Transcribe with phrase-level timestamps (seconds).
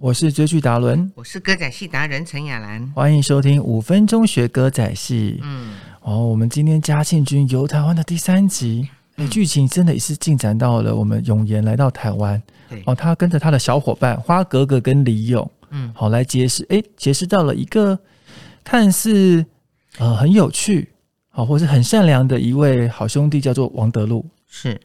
[0.00, 2.86] 我是追剧达伦，我是歌仔戏达人陈雅兰。
[2.94, 5.40] 欢迎收听五分钟学歌仔戏。
[5.42, 12.40] 嗯，哦，我们今天嘉庆君游台湾的第三集，哎，剧情真的也是进展到了我们永言来到台湾。
[12.84, 17.98] 哦，他跟着他的小伙伴花格格跟李勇，嗯，好来结识，哎，结识到了一个
[18.62, 19.44] 看似
[19.98, 20.90] 呃很有趣，
[21.28, 24.24] 好或是很善良的一位好兄弟，叫做王德禄。
[24.46, 24.80] 是。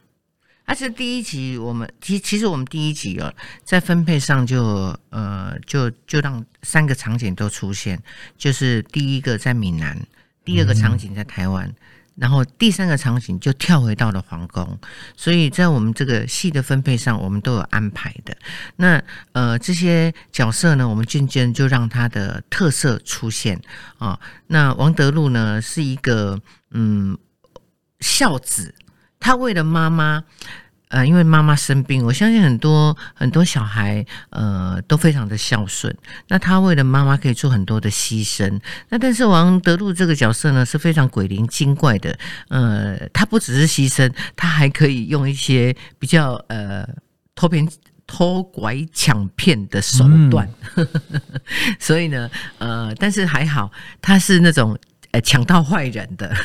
[0.66, 3.32] 而且第一集我们其其实我们第一集哦，
[3.66, 8.01] 在分配上就呃就就让三个场景都出现，
[8.37, 10.00] 就是第一个在闽南，
[10.46, 11.70] 第二个场景在台湾，
[12.15, 14.79] 然后第三个场景就跳回到了皇宫，
[15.18, 18.36] 所以在我们这个戏的分配上，我们都有安排的。
[18.78, 19.04] 那
[19.34, 23.61] 呃这些角色呢，我们渐渐就让他的特色出现
[23.98, 24.18] 啊。
[24.48, 27.18] 那王德禄呢是一个嗯
[28.00, 28.73] 孝子。
[29.25, 30.21] 他为了妈妈，
[30.93, 35.92] 呃，因为妈妈生病，我相信很多很多小孩，呃，都非常的孝顺。
[36.28, 38.62] 那他为了妈妈可以做很多的牺牲。
[38.90, 42.16] 那但是王德禄这个角色呢，是非常鬼灵精怪的。
[42.50, 46.88] 呃，他不只是牺牲，他还可以用一些比较呃
[47.34, 47.67] 偷骗、
[48.06, 50.48] 偷拐抢骗的手段。
[51.82, 52.30] 所以呢，
[52.60, 54.78] 呃，但是还好，他是那种。
[55.14, 56.36] 哎，抢到坏人的，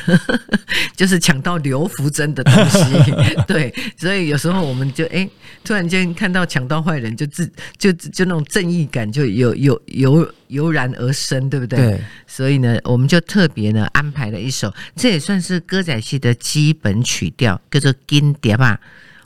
[0.95, 3.11] 就是抢到刘福珍的东西，
[3.47, 5.27] 对，所以有时候我们就哎，
[5.63, 11.79] 突然间看到抢到坏人，就自就就那种正义感就有有油油然而生，对不对？
[11.79, 12.01] 对。
[12.27, 18.79] 所以呢，我们就特别呢安排了一首，这也算是歌仔戏的基本曲调，叫做《金蝶》吧。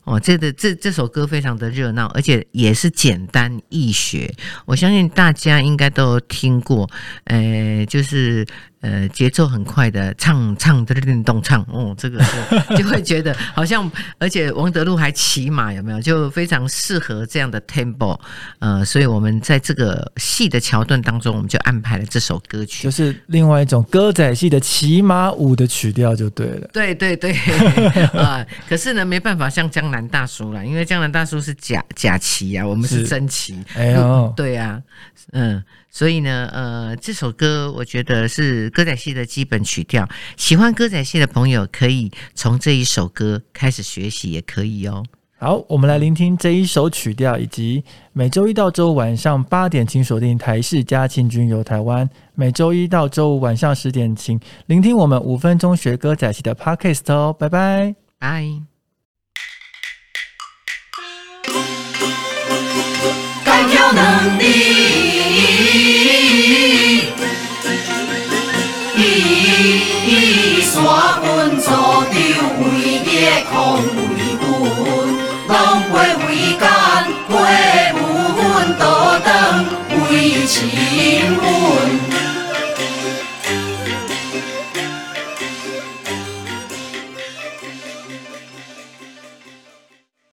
[0.05, 4.33] 哦，这个这这首歌非常的热闹，而且也是简单易学，
[4.66, 6.89] 我相信大家应该都听过，
[7.25, 8.47] 呃，就是。
[8.84, 16.02] 呃，节奏很快的唱唱的运动唱，哦，这个是就会觉得 好像，而且王德禄还骑马，有没有？
[16.02, 18.20] 就非常适合这样的 tempo，
[18.59, 26.68] 呃，所以我们在这个戏的桥段当中，我们就安排了这首歌曲，就是另外一种歌仔戏的骑马舞的曲调，就对了。
[26.74, 27.31] 对对对，
[28.19, 33.57] 啊，可是呢，没办法像江南大叔了，因为江南大叔是假假骑啊，我们是真骑。
[33.75, 34.81] 哎呦，对呀，
[35.31, 35.63] 嗯。
[35.94, 40.09] 所以呢，呃，这首歌我觉得是歌仔戏的基本曲调。
[40.36, 45.06] 喜欢歌仔戏的朋友可以从这一首歌开始学习，也可以哦。
[45.38, 57.36] 好，我们来聆听这一首曲调，以及每周一到周五晚上八点，请锁定台视嘉庆君游台湾；每周一到周五晚上十点，请聆听我们五分钟学歌仔戏的 Podcast 哦。
[57.38, 58.72] 拜拜，拜。
[71.44, 71.62] and